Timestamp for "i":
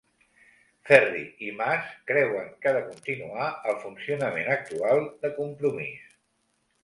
1.47-1.49